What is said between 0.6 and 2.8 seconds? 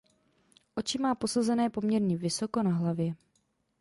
Oči má posazené poměrně vysoko na